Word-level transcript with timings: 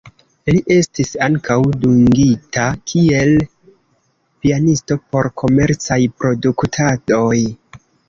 Li 0.53 0.61
estis 0.75 1.11
ankaŭ 1.25 1.57
dungita 1.83 2.65
kiel 2.93 3.35
pianisto 4.41 5.01
por 5.13 5.33
komercaj 5.45 6.03
produktadoj. 6.21 7.35